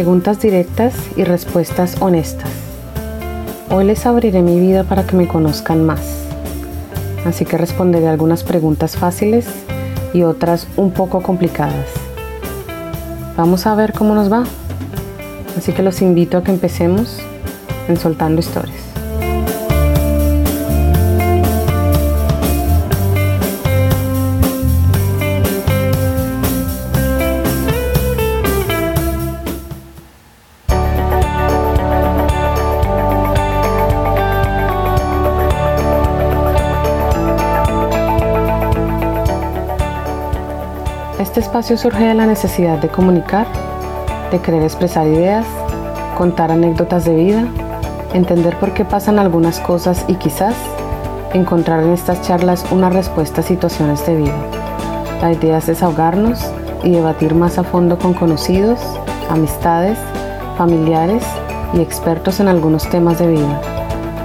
[0.00, 2.48] Preguntas directas y respuestas honestas.
[3.68, 6.24] Hoy les abriré mi vida para que me conozcan más.
[7.26, 9.46] Así que responderé algunas preguntas fáciles
[10.14, 11.90] y otras un poco complicadas.
[13.36, 14.44] Vamos a ver cómo nos va.
[15.58, 17.18] Así que los invito a que empecemos
[17.86, 18.89] en Soltando Historias.
[41.40, 43.46] Este espacio surge de la necesidad de comunicar,
[44.30, 45.46] de querer expresar ideas,
[46.14, 47.48] contar anécdotas de vida,
[48.12, 50.54] entender por qué pasan algunas cosas y quizás
[51.32, 54.36] encontrar en estas charlas una respuesta a situaciones de vida.
[55.22, 56.44] La idea es desahogarnos
[56.84, 58.78] y debatir más a fondo con conocidos,
[59.30, 59.96] amistades,
[60.58, 61.24] familiares
[61.72, 63.62] y expertos en algunos temas de vida.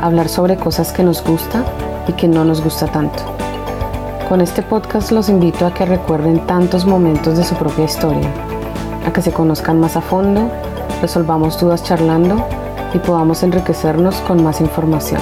[0.02, 1.64] Hablar sobre cosas que nos gusta
[2.09, 3.34] y que no nos gusta tanto.
[4.28, 8.28] Con este podcast los invito a que recuerden tantos momentos de su propia historia,
[9.06, 10.50] a que se conozcan más a fondo,
[11.00, 12.44] resolvamos dudas charlando
[12.95, 15.22] y podamos enriquecernos con más información.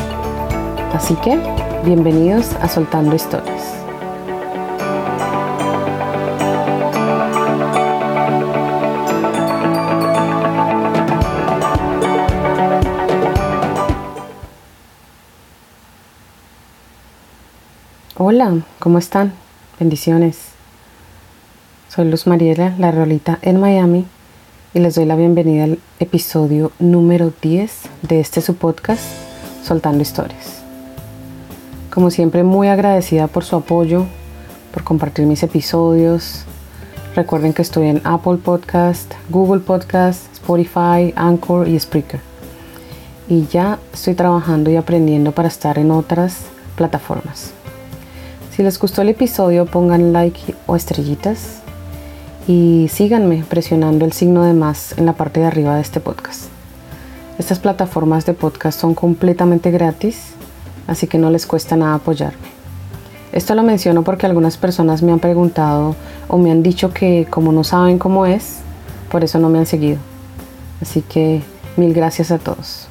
[0.94, 1.38] Así que,
[1.84, 3.83] bienvenidos a Soltando Historias.
[18.36, 19.31] Hola, ¿cómo están?
[19.80, 20.39] Bendiciones.
[21.88, 24.08] Soy Luz Mariela, la Rolita en Miami,
[24.73, 29.04] y les doy la bienvenida al episodio número 10 de este su podcast,
[29.61, 30.64] Soltando Historias.
[31.94, 34.08] Como siempre, muy agradecida por su apoyo,
[34.73, 36.45] por compartir mis episodios.
[37.15, 42.20] Recuerden que estoy en Apple Podcast, Google Podcast, Spotify, Anchor y Spreaker.
[43.30, 47.54] Y ya estoy trabajando y aprendiendo para estar en otras plataformas.
[48.55, 51.61] Si les gustó el episodio, pongan like o estrellitas
[52.47, 56.49] y síganme presionando el signo de más en la parte de arriba de este podcast.
[57.39, 60.33] Estas plataformas de podcast son completamente gratis,
[60.86, 62.47] así que no les cuesta nada apoyarme.
[63.31, 65.95] Esto lo menciono porque algunas personas me han preguntado
[66.27, 68.59] o me han dicho que como no saben cómo es,
[69.09, 69.97] por eso no me han seguido.
[70.80, 71.41] Así que
[71.75, 72.87] mil gracias a todos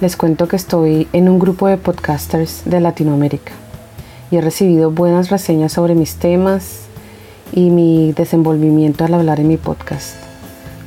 [0.00, 3.52] les cuento que estoy en un grupo de podcasters de Latinoamérica
[4.30, 6.80] y he recibido buenas reseñas sobre mis temas
[7.52, 10.16] y mi desenvolvimiento al hablar en mi podcast.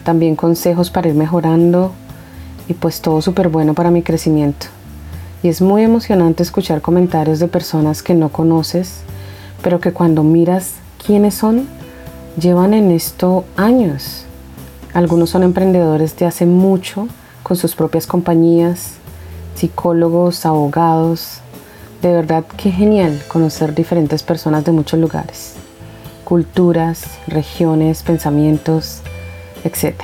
[0.03, 1.93] También consejos para ir mejorando
[2.67, 4.67] y pues todo súper bueno para mi crecimiento.
[5.41, 9.01] Y es muy emocionante escuchar comentarios de personas que no conoces,
[9.61, 10.73] pero que cuando miras
[11.05, 11.67] quiénes son,
[12.39, 14.25] llevan en esto años.
[14.93, 17.07] Algunos son emprendedores de hace mucho,
[17.47, 18.95] con sus propias compañías,
[19.55, 21.39] psicólogos, abogados.
[22.01, 25.53] De verdad que genial conocer diferentes personas de muchos lugares,
[26.25, 28.99] culturas, regiones, pensamientos,
[29.63, 29.95] etc.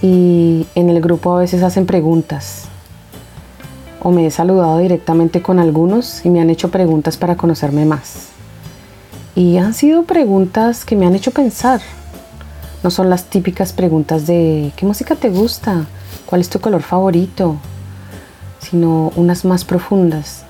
[0.00, 2.64] Y en el grupo a veces hacen preguntas
[4.02, 8.28] o me he saludado directamente con algunos y me han hecho preguntas para conocerme más.
[9.36, 11.82] Y han sido preguntas que me han hecho pensar.
[12.82, 15.86] No son las típicas preguntas de ¿qué música te gusta?
[16.26, 17.56] ¿Cuál es tu color favorito?
[18.60, 20.44] sino unas más profundas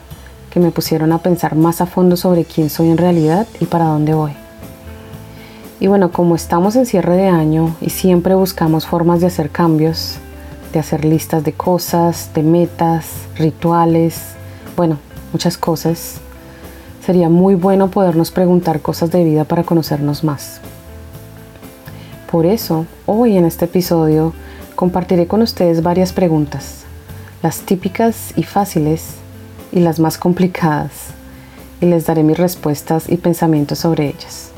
[0.51, 3.87] que me pusieron a pensar más a fondo sobre quién soy en realidad y para
[3.87, 4.33] dónde voy.
[5.79, 10.17] Y bueno, como estamos en cierre de año y siempre buscamos formas de hacer cambios,
[10.73, 14.35] de hacer listas de cosas, de metas, rituales,
[14.77, 14.99] bueno,
[15.33, 16.17] muchas cosas,
[17.07, 20.61] sería muy bueno podernos preguntar cosas de vida para conocernos más.
[22.31, 24.33] Por eso, hoy en este episodio
[24.77, 26.85] compartiré con ustedes varias preguntas
[27.43, 29.15] las típicas y fáciles
[29.73, 31.09] y las más complicadas,
[31.81, 34.51] y les daré mis respuestas y pensamientos sobre ellas.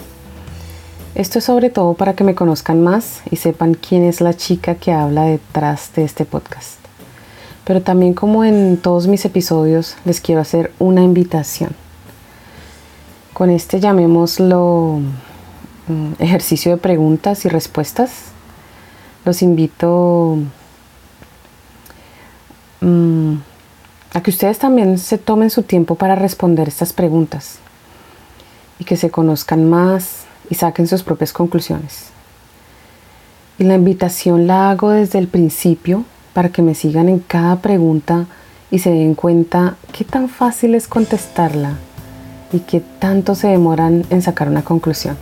[1.15, 4.75] Esto es sobre todo para que me conozcan más y sepan quién es la chica
[4.75, 6.79] que habla detrás de este podcast.
[7.65, 11.71] Pero también como en todos mis episodios les quiero hacer una invitación.
[13.33, 15.01] Con este llamémoslo
[16.19, 18.11] ejercicio de preguntas y respuestas.
[19.25, 20.39] Los invito
[22.83, 23.37] Mm,
[24.13, 27.61] a que ustedes también se tomen su tiempo para responder estas preguntas
[28.81, 32.09] y que se conozcan más y saquen sus propias conclusiones.
[33.57, 38.27] Y la invitación la hago desde el principio para que me sigan en cada pregunta
[38.73, 41.77] y se den cuenta qué tan fácil es contestarla
[42.53, 45.17] y qué tanto se demoran en sacar una conclusión.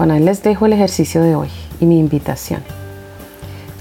[0.00, 2.62] Bueno, ahí les dejo el ejercicio de hoy y mi invitación.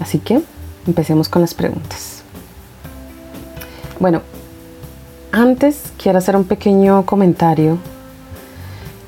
[0.02, 0.42] Así que
[0.86, 2.24] empecemos con las preguntas.
[4.02, 4.22] Bueno,
[5.32, 7.78] antes quiero hacer un pequeño comentario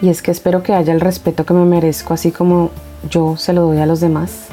[0.01, 2.71] y es que espero que haya el respeto que me merezco así como
[3.09, 4.45] yo se lo doy a los demás.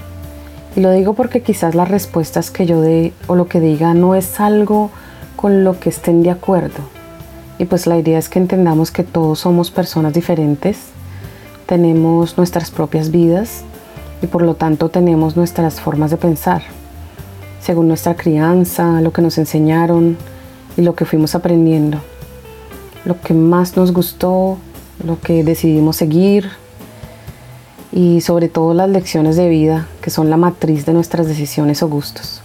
[0.75, 4.16] Y lo digo porque quizás las respuestas que yo dé o lo que diga no
[4.16, 4.90] es algo
[5.37, 6.82] con lo que estén de acuerdo.
[7.56, 10.98] Y pues la idea es que entendamos que todos somos personas diferentes,
[11.69, 13.61] tenemos nuestras propias vidas
[14.23, 16.62] y por lo tanto tenemos nuestras formas de pensar,
[17.61, 20.17] según nuestra crianza, lo que nos enseñaron
[20.79, 21.99] y lo que fuimos aprendiendo,
[23.05, 24.56] lo que más nos gustó,
[25.05, 26.49] lo que decidimos seguir
[27.93, 31.88] y sobre todo las lecciones de vida que son la matriz de nuestras decisiones o
[31.88, 32.41] gustos.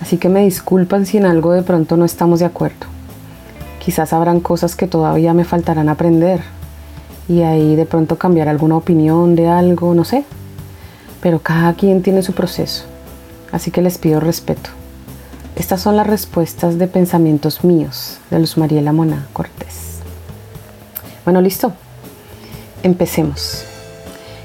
[0.00, 2.88] Así que me disculpan si en algo de pronto no estamos de acuerdo.
[3.78, 6.40] Quizás habrán cosas que todavía me faltarán aprender
[7.32, 10.24] y ahí de pronto cambiar alguna opinión de algo, no sé.
[11.22, 12.84] Pero cada quien tiene su proceso,
[13.52, 14.68] así que les pido respeto.
[15.56, 20.00] Estas son las respuestas de pensamientos míos de Luz Mariela Mona Cortés.
[21.24, 21.72] Bueno, listo.
[22.82, 23.64] Empecemos.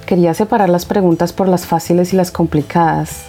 [0.06, 3.24] Quería separar las preguntas por las fáciles y las complicadas,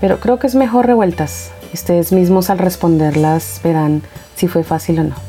[0.00, 1.50] pero creo que es mejor revueltas.
[1.74, 4.02] Ustedes mismos al responderlas verán
[4.34, 5.27] si fue fácil o no.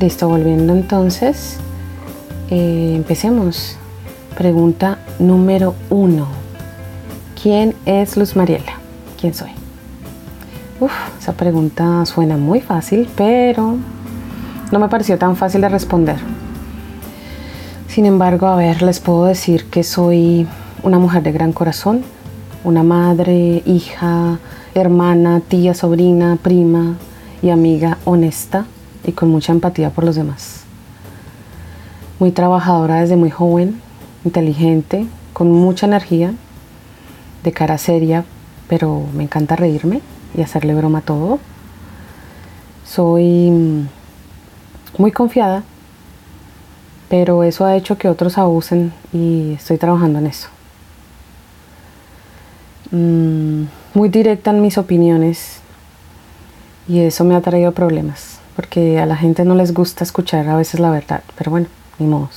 [0.00, 1.56] Listo, volviendo entonces,
[2.50, 3.76] eh, empecemos.
[4.36, 6.28] Pregunta número uno.
[7.42, 8.74] ¿Quién es Luz Mariela?
[9.20, 9.50] ¿Quién soy?
[10.78, 13.76] Uf, esa pregunta suena muy fácil, pero
[14.70, 16.18] no me pareció tan fácil de responder.
[17.88, 20.46] Sin embargo, a ver, les puedo decir que soy
[20.84, 22.02] una mujer de gran corazón,
[22.62, 24.38] una madre, hija,
[24.76, 26.94] hermana, tía, sobrina, prima
[27.42, 28.66] y amiga honesta
[29.04, 30.64] y con mucha empatía por los demás.
[32.18, 33.80] Muy trabajadora desde muy joven,
[34.24, 36.34] inteligente, con mucha energía,
[37.44, 38.24] de cara seria,
[38.68, 40.00] pero me encanta reírme
[40.36, 41.38] y hacerle broma a todo.
[42.84, 43.88] Soy mm,
[44.98, 45.62] muy confiada,
[47.08, 50.48] pero eso ha hecho que otros abusen y estoy trabajando en eso.
[52.90, 53.64] Mm,
[53.94, 55.60] muy directa en mis opiniones
[56.88, 60.56] y eso me ha traído problemas porque a la gente no les gusta escuchar a
[60.56, 61.68] veces la verdad, pero bueno,
[62.00, 62.28] ni modo,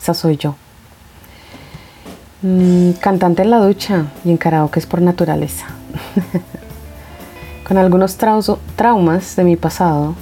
[0.00, 0.54] esa soy yo.
[2.40, 5.66] Mm, cantante en la ducha y en karaoke es por naturaleza.
[7.68, 10.14] Con algunos traumas de mi pasado,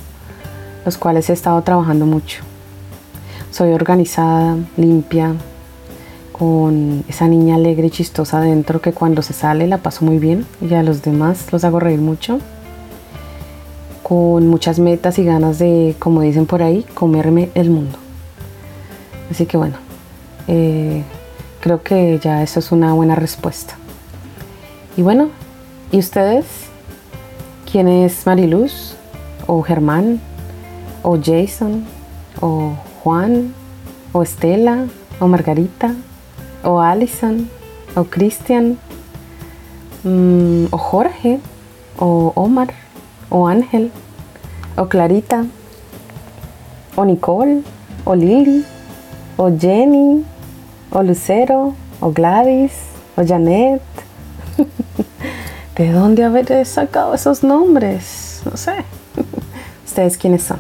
[0.85, 2.43] los cuales he estado trabajando mucho.
[3.53, 5.33] Soy organizada, limpia,
[6.33, 10.45] con esa niña alegre y chistosa adentro que cuando se sale la paso muy bien
[10.61, 12.41] y a los demás los hago reír mucho
[14.07, 17.99] con muchas metas y ganas de, como dicen por ahí, comerme el mundo.
[19.33, 19.79] Así que bueno,
[20.47, 21.03] eh,
[21.59, 23.75] creo que ya eso es una buena respuesta.
[24.97, 25.31] Y bueno,
[25.91, 26.47] ¿y ustedes?
[27.69, 28.95] ¿Quién es Mariluz?
[29.49, 30.21] ¿O Germán?
[31.03, 31.85] ¿O Jason?
[32.41, 33.55] ¿O Juan?
[34.13, 34.87] ¿O Estela?
[35.19, 35.97] ¿O Margarita?
[36.63, 37.51] ¿O Allison?
[37.97, 38.79] ¿O Cristian?
[40.05, 41.41] Mm, ¿O Jorge?
[41.99, 42.86] ¿O Omar?
[43.31, 43.91] O Ángel,
[44.77, 45.47] o Clarita,
[46.95, 47.63] o Nicole,
[48.05, 48.65] o Lily,
[49.37, 50.25] o Jenny,
[50.91, 52.73] o Lucero, o Gladys,
[53.17, 53.83] o Janet.
[55.77, 58.43] ¿De dónde haber sacado esos nombres?
[58.45, 58.85] No sé.
[59.87, 60.59] ¿Ustedes quiénes son?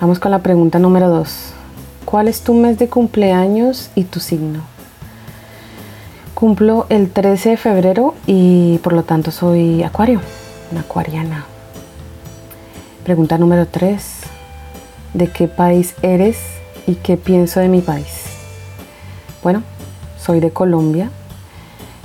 [0.00, 1.52] Vamos con la pregunta número dos.
[2.04, 4.60] ¿Cuál es tu mes de cumpleaños y tu signo?
[6.34, 10.20] Cumplo el 13 de febrero y por lo tanto soy acuario
[10.80, 11.44] acuariana.
[13.04, 14.04] Pregunta número 3.
[15.14, 16.38] ¿De qué país eres
[16.86, 18.24] y qué pienso de mi país?
[19.42, 19.62] Bueno,
[20.18, 21.10] soy de Colombia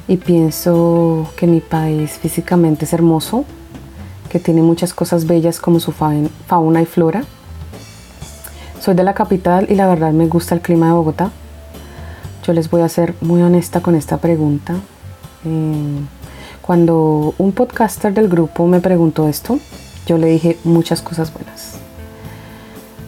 [0.07, 3.45] y pienso que mi país físicamente es hermoso,
[4.29, 7.23] que tiene muchas cosas bellas como su fauna y flora.
[8.79, 11.31] Soy de la capital y la verdad me gusta el clima de Bogotá.
[12.45, 14.75] Yo les voy a ser muy honesta con esta pregunta.
[15.45, 15.99] Eh,
[16.67, 19.57] cuando un podcaster del grupo me preguntó esto,
[20.05, 21.77] yo le dije muchas cosas buenas.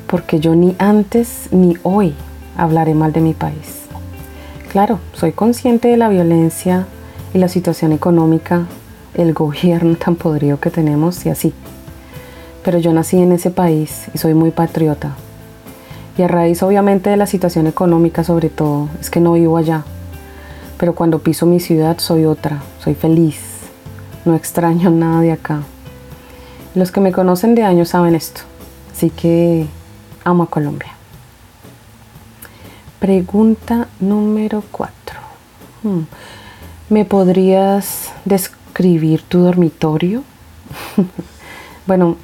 [0.08, 2.16] Porque yo ni antes ni hoy
[2.56, 3.82] hablaré mal de mi país.
[4.72, 6.88] Claro, soy consciente de la violencia
[7.34, 8.66] y la situación económica,
[9.14, 11.54] el gobierno tan podrido que tenemos y así.
[12.64, 15.18] Pero yo nací en ese país y soy muy patriota.
[16.18, 19.84] Y a raíz obviamente de la situación económica sobre todo, es que no vivo allá.
[20.78, 23.49] Pero cuando piso mi ciudad soy otra, soy feliz,
[24.26, 25.62] no extraño nada de acá.
[26.76, 28.42] Los que me conocen de años saben esto,
[28.92, 29.66] así que
[30.24, 30.94] amo a Colombia.
[33.00, 35.20] Pregunta número 4.
[35.84, 36.02] Hmm.
[36.90, 40.24] ¿Me podrías describir tu dormitorio?
[41.88, 42.18] bueno,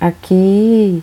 [0.00, 1.02] aquí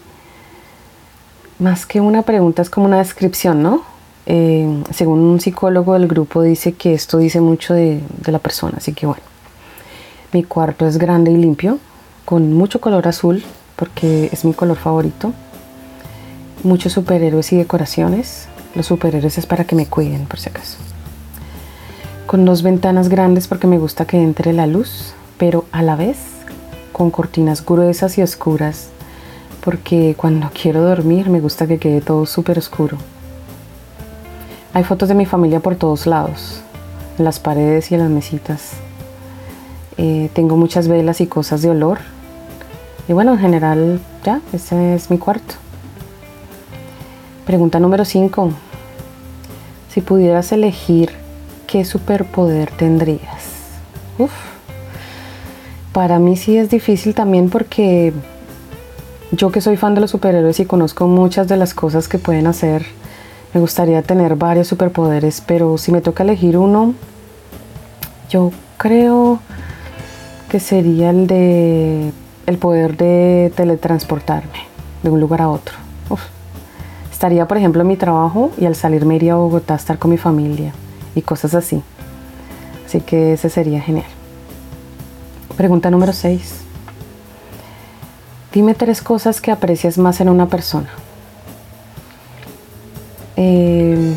[1.58, 3.84] más que una pregunta es como una descripción, ¿no?
[4.28, 8.76] Eh, según un psicólogo del grupo dice que esto dice mucho de, de la persona,
[8.78, 9.31] así que bueno.
[10.34, 11.80] Mi cuarto es grande y limpio,
[12.24, 13.44] con mucho color azul,
[13.76, 15.34] porque es mi color favorito.
[16.64, 18.48] Muchos superhéroes y decoraciones.
[18.74, 20.78] Los superhéroes es para que me cuiden, por si acaso.
[22.28, 26.18] Con dos ventanas grandes porque me gusta que entre la luz, pero a la vez
[26.94, 28.90] con cortinas gruesas y oscuras,
[29.64, 32.98] porque cuando quiero dormir me gusta que quede todo súper oscuro.
[34.74, 36.62] Hay fotos de mi familia por todos lados,
[37.18, 38.74] en las paredes y en las mesitas.
[39.98, 42.00] Eh, tengo muchas velas y cosas de olor.
[43.08, 45.56] Y bueno, en general ya, ese es mi cuarto.
[47.46, 48.52] Pregunta número 5.
[49.90, 51.12] Si pudieras elegir,
[51.68, 53.80] ¿qué superpoder tendrías?
[54.18, 54.32] Uf.
[55.94, 58.14] Para mí sí es difícil también porque
[59.32, 62.48] yo que soy fan de los superhéroes y conozco muchas de las cosas que pueden
[62.48, 62.86] hacer,
[63.54, 66.94] me gustaría tener varios superpoderes, pero si me toca elegir uno,
[68.30, 69.40] yo creo
[70.52, 72.12] que sería el de
[72.46, 74.68] el poder de teletransportarme
[75.02, 75.76] de un lugar a otro.
[77.10, 79.98] Estaría, por ejemplo, en mi trabajo y al salir me iría a Bogotá a estar
[79.98, 80.74] con mi familia
[81.16, 81.82] y cosas así.
[82.86, 84.08] Así que ese sería genial.
[85.56, 86.64] Pregunta número 6.
[88.52, 90.90] Dime tres cosas que aprecias más en una persona.
[93.38, 94.16] Eh,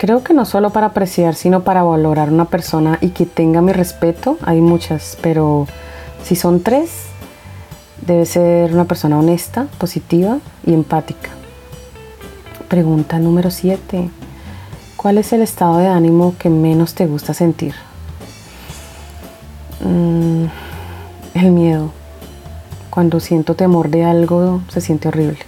[0.00, 3.74] creo que no solo para apreciar, sino para valorar una persona y que tenga mi
[3.74, 4.38] respeto.
[4.40, 5.66] Hay muchas, pero
[6.24, 7.08] si son tres,
[8.00, 11.28] debe ser una persona honesta, positiva y empática.
[12.68, 14.08] Pregunta número 7.
[14.96, 17.74] ¿Cuál es el estado de ánimo que menos te gusta sentir?
[19.84, 20.46] Mm,
[21.34, 21.90] el miedo.
[22.88, 25.40] Cuando siento temor de algo se siente horrible.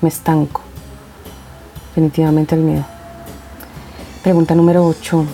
[0.00, 0.60] Me estanco.
[1.88, 2.95] Definitivamente el miedo.
[4.26, 5.24] Pregunta número 8.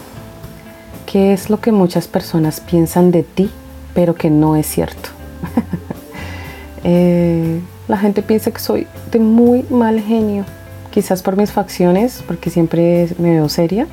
[1.07, 3.51] ¿Qué es lo que muchas personas piensan de ti
[3.95, 5.09] pero que no es cierto?
[6.85, 10.45] Eh, la gente piensa que soy de muy mal genio
[10.91, 13.87] quizás por mis facciones, porque siempre me veo seria.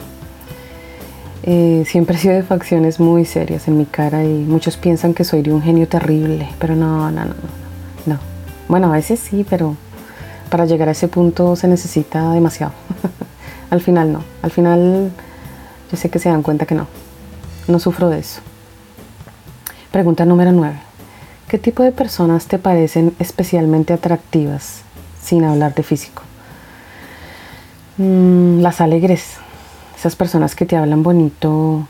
[1.44, 5.24] Eh, siempre he sido de facciones muy serias en mi cara y muchos piensan que
[5.24, 7.36] soy de un genio terrible, pero no, no, no, no.
[8.08, 8.20] no.
[8.68, 9.78] Bueno, a veces sí, pero
[10.50, 12.74] para llegar a ese punto se necesita demasiado.
[13.70, 15.12] al final no, al final
[15.92, 16.88] yo sé que se dan cuenta que no,
[17.68, 18.42] no sufro de eso.
[19.92, 20.76] Pregunta número 9.
[21.48, 24.82] ¿Qué tipo de personas te parecen especialmente atractivas
[25.22, 26.22] sin hablar de físico?
[27.98, 29.38] Mm, las alegres,
[29.98, 31.88] esas personas que te hablan bonito,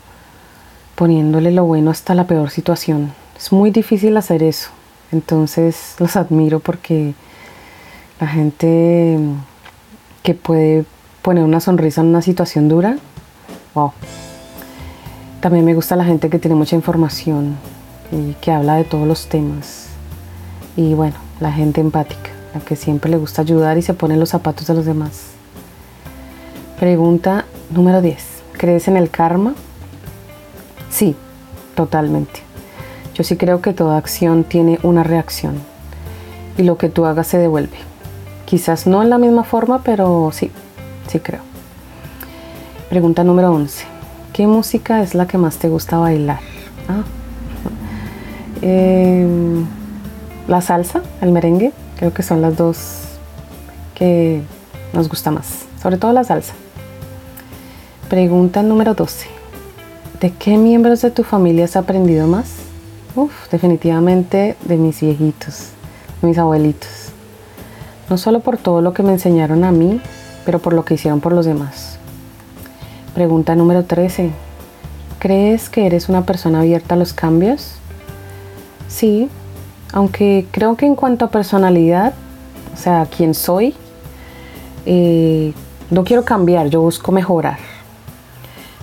[0.94, 3.12] poniéndole lo bueno hasta la peor situación.
[3.36, 4.70] Es muy difícil hacer eso.
[5.12, 7.14] Entonces los admiro porque
[8.20, 9.18] la gente
[10.22, 10.84] que puede
[11.22, 12.96] poner una sonrisa en una situación dura,
[13.74, 13.92] wow.
[15.40, 17.56] También me gusta la gente que tiene mucha información
[18.12, 19.86] y que habla de todos los temas.
[20.76, 24.30] Y bueno, la gente empática, la que siempre le gusta ayudar y se pone los
[24.30, 25.30] zapatos de los demás.
[26.78, 28.42] Pregunta número 10.
[28.52, 29.54] ¿Crees en el karma?
[30.90, 31.16] Sí,
[31.74, 32.40] totalmente.
[33.14, 35.60] Yo sí creo que toda acción tiene una reacción
[36.56, 37.76] y lo que tú hagas se devuelve.
[38.44, 40.50] Quizás no en la misma forma, pero sí,
[41.10, 41.40] sí creo.
[42.88, 43.84] Pregunta número 11.
[44.32, 46.40] ¿Qué música es la que más te gusta bailar?
[46.88, 47.02] Ah.
[48.62, 49.66] Em,
[50.46, 53.02] la salsa, el merengue, creo que son las dos
[53.94, 54.42] que
[54.92, 56.54] nos gusta más, sobre todo la salsa.
[58.08, 59.28] Pregunta número 12.
[60.20, 62.52] ¿De qué miembros de tu familia has aprendido más?
[63.16, 65.70] Uf, definitivamente de mis viejitos,
[66.22, 67.10] mis abuelitos.
[68.08, 70.00] No solo por todo lo que me enseñaron a mí,
[70.50, 71.96] pero por lo que hicieron por los demás.
[73.14, 74.32] Pregunta número 13.
[75.20, 77.76] ¿Crees que eres una persona abierta a los cambios?
[78.88, 79.28] Sí,
[79.92, 82.14] aunque creo que en cuanto a personalidad,
[82.74, 83.76] o sea, quién soy,
[84.86, 85.52] eh,
[85.88, 87.58] no quiero cambiar, yo busco mejorar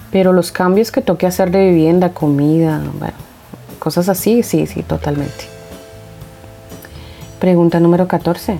[0.10, 3.18] Pero los cambios que toque hacer de vivienda, comida, bueno,
[3.78, 5.44] cosas así, sí, sí, totalmente.
[7.42, 8.58] Pregunta número 14.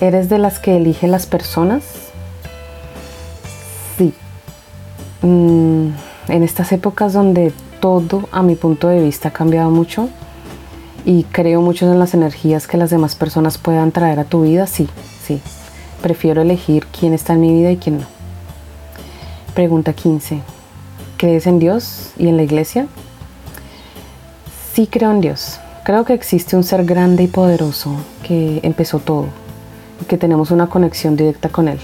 [0.00, 1.82] ¿Eres de las que elige las personas?
[3.98, 4.14] Sí.
[5.20, 5.88] Mm,
[6.28, 10.08] en estas épocas donde todo, a mi punto de vista, ha cambiado mucho
[11.04, 14.66] y creo mucho en las energías que las demás personas puedan traer a tu vida,
[14.66, 14.88] sí,
[15.22, 15.42] sí.
[16.00, 18.06] Prefiero elegir quién está en mi vida y quién no.
[19.54, 20.40] Pregunta 15.
[21.18, 22.86] ¿Crees en Dios y en la iglesia?
[24.72, 25.60] Sí creo en Dios.
[25.84, 27.94] Creo que existe un ser grande y poderoso
[28.26, 29.26] que empezó todo
[30.06, 31.78] que tenemos una conexión directa con Él.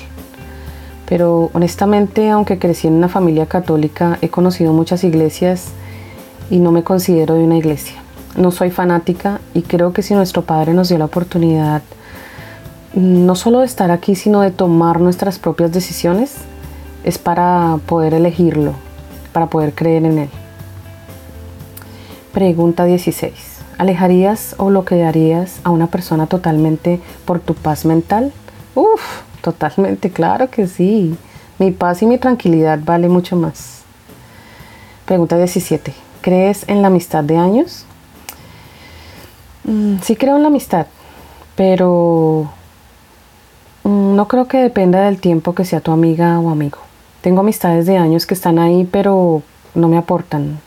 [1.09, 5.69] Pero honestamente, aunque crecí en una familia católica, he conocido muchas iglesias
[6.51, 7.95] y no me considero de una iglesia.
[8.37, 11.83] No soy fanática y creo que si nuestro Padre nos dio la oportunidad
[12.95, 16.35] no solo de estar aquí, sino de tomar nuestras propias decisiones,
[17.05, 18.73] es para poder elegirlo,
[19.33, 20.31] para poder creer en Él.
[22.33, 23.56] Pregunta 16.
[23.79, 28.33] ¿Alejarías o bloquearías a una persona totalmente por tu paz mental?
[28.75, 31.17] Uf, totalmente, claro que sí.
[31.59, 33.83] Mi paz y mi tranquilidad vale mucho más.
[35.05, 35.95] Pregunta 17.
[36.23, 37.85] ¿Crees en la amistad de años?
[39.65, 40.87] Mm, sí creo en la amistad,
[41.55, 42.51] pero
[43.85, 46.79] mm, no creo que dependa del tiempo que sea tu amiga o amigo.
[47.21, 49.43] Tengo amistades de años que están ahí, pero
[49.75, 50.61] no me aportan.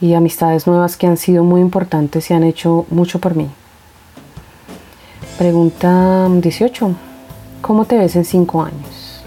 [0.00, 3.48] Y amistades nuevas que han sido muy importantes y han hecho mucho por mí.
[5.38, 6.90] Pregunta 18.
[7.60, 9.22] ¿Cómo te ves en cinco años?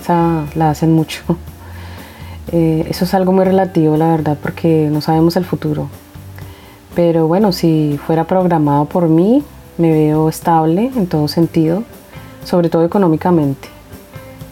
[0.00, 1.22] O sea, la hacen mucho.
[2.52, 5.88] Eh, eso es algo muy relativo, la verdad, porque no sabemos el futuro.
[6.94, 9.42] Pero bueno, si fuera programado por mí,
[9.78, 11.82] me veo estable en todo sentido,
[12.44, 13.66] sobre todo económicamente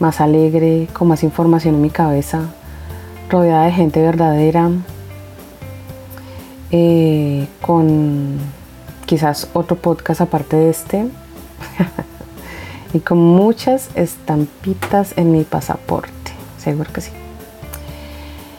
[0.01, 2.43] más alegre, con más información en mi cabeza,
[3.31, 4.71] rodeada de gente verdadera,
[6.77, 8.39] eh, con
[9.07, 11.07] quizás otro podcast aparte de este,
[12.93, 17.13] y con muchas estampitas en mi pasaporte, seguro que sí.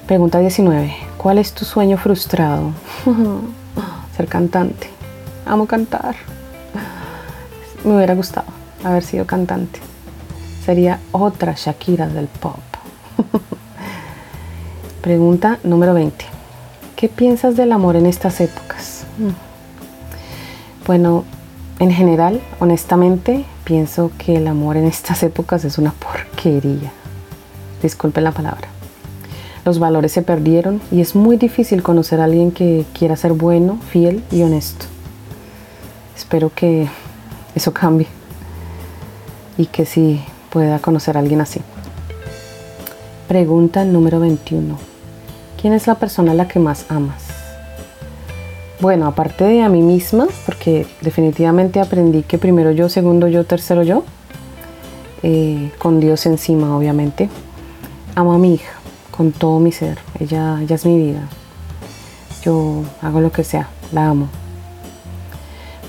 [0.07, 0.95] Pregunta 19.
[1.17, 2.71] ¿Cuál es tu sueño frustrado?
[4.15, 4.89] Ser cantante.
[5.45, 6.15] Amo cantar.
[7.83, 8.47] Me hubiera gustado
[8.83, 9.81] haber sido cantante
[10.65, 12.57] sería otra Shakira del pop.
[15.01, 16.34] Pregunta número 20.
[16.95, 19.03] ¿Qué piensas del amor en estas épocas?
[19.17, 20.85] Mm.
[20.87, 21.25] Bueno,
[21.79, 26.93] en general, honestamente, pienso que el amor en estas épocas es una porquería.
[27.81, 28.69] Disculpen la palabra.
[29.65, 33.77] Los valores se perdieron y es muy difícil conocer a alguien que quiera ser bueno,
[33.89, 34.85] fiel y honesto.
[36.15, 36.87] Espero que
[37.55, 38.07] eso cambie
[39.57, 41.59] y que si pueda conocer a alguien así.
[43.27, 44.94] Pregunta número 21.
[45.59, 47.23] ¿Quién es la persona a la que más amas?
[48.79, 53.83] Bueno, aparte de a mí misma, porque definitivamente aprendí que primero yo, segundo yo, tercero
[53.83, 54.03] yo,
[55.23, 57.29] eh, con Dios encima, obviamente.
[58.15, 58.75] Amo a mi hija
[59.15, 59.99] con todo mi ser.
[60.19, 61.21] Ella, ella es mi vida.
[62.43, 64.27] Yo hago lo que sea, la amo.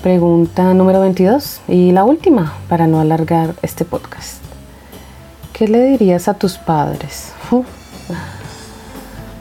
[0.01, 4.37] Pregunta número 22 y la última para no alargar este podcast.
[5.53, 7.33] ¿Qué le dirías a tus padres?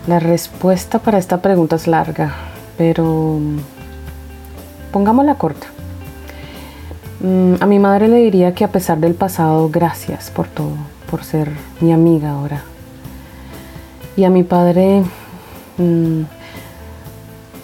[0.06, 2.34] La respuesta para esta pregunta es larga,
[2.78, 3.38] pero
[4.92, 5.66] pongámosla corta.
[7.20, 10.72] Mm, a mi madre le diría que a pesar del pasado, gracias por todo,
[11.10, 12.62] por ser mi amiga ahora.
[14.16, 15.02] Y a mi padre
[15.78, 16.20] mm,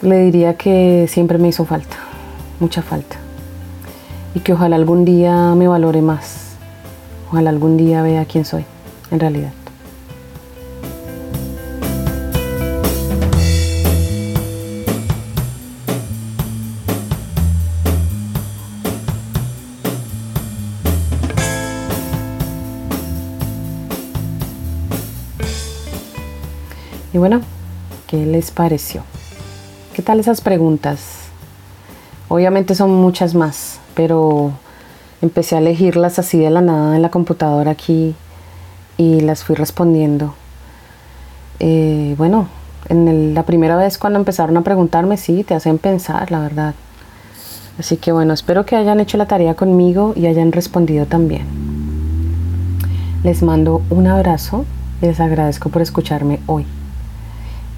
[0.03, 1.97] le diría que siempre me hizo falta,
[2.61, 3.17] mucha falta.
[4.35, 6.43] Y que ojalá algún día me valore más
[7.33, 8.67] Ojalá algún día vea quién soy,
[9.11, 9.53] en realidad.
[27.13, 27.43] Y bueno,
[28.07, 29.03] ¿qué les pareció?
[29.93, 31.25] ¿Qué tal esas preguntas?
[32.29, 34.53] Obviamente son muchas más, pero
[35.21, 38.15] empecé a elegirlas así de la nada en la computadora aquí
[38.97, 40.35] y las fui respondiendo.
[41.61, 42.49] Eh, bueno,
[42.89, 46.75] en la primera vez cuando empezaron a preguntarme, sí, te hacen pensar, la verdad.
[47.79, 51.47] Así que bueno, espero que hayan hecho la tarea conmigo y hayan respondido también.
[53.23, 54.65] Les mando un abrazo
[55.03, 56.65] y les agradezco por escucharme hoy.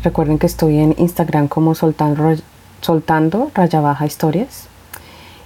[0.04, 2.36] Recuerden que estoy en Instagram como soltando,
[2.82, 4.68] soltando raya baja historias.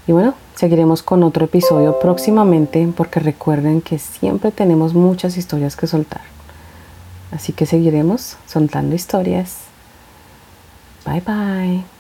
[0.09, 5.87] Y bueno, seguiremos con otro episodio próximamente porque recuerden que siempre tenemos muchas historias que
[5.87, 6.23] soltar.
[7.31, 9.59] Así que seguiremos soltando historias.
[11.07, 11.98] Bye bye.